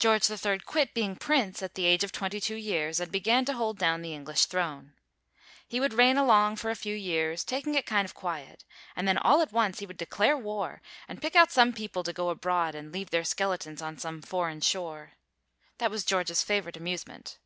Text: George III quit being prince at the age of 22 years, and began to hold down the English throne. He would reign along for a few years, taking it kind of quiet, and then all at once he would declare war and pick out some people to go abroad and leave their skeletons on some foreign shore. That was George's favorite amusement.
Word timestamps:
George 0.00 0.28
III 0.28 0.58
quit 0.58 0.92
being 0.92 1.14
prince 1.14 1.62
at 1.62 1.76
the 1.76 1.84
age 1.84 2.02
of 2.02 2.10
22 2.10 2.56
years, 2.56 2.98
and 2.98 3.12
began 3.12 3.44
to 3.44 3.52
hold 3.52 3.78
down 3.78 4.02
the 4.02 4.12
English 4.12 4.46
throne. 4.46 4.94
He 5.68 5.78
would 5.78 5.94
reign 5.94 6.16
along 6.16 6.56
for 6.56 6.68
a 6.68 6.74
few 6.74 6.96
years, 6.96 7.44
taking 7.44 7.76
it 7.76 7.86
kind 7.86 8.04
of 8.04 8.12
quiet, 8.12 8.64
and 8.96 9.06
then 9.06 9.16
all 9.18 9.40
at 9.40 9.52
once 9.52 9.78
he 9.78 9.86
would 9.86 9.98
declare 9.98 10.36
war 10.36 10.82
and 11.06 11.22
pick 11.22 11.36
out 11.36 11.52
some 11.52 11.72
people 11.72 12.02
to 12.02 12.12
go 12.12 12.28
abroad 12.30 12.74
and 12.74 12.90
leave 12.90 13.10
their 13.10 13.22
skeletons 13.22 13.80
on 13.80 13.98
some 13.98 14.20
foreign 14.20 14.60
shore. 14.62 15.12
That 15.78 15.92
was 15.92 16.04
George's 16.04 16.42
favorite 16.42 16.76
amusement. 16.76 17.38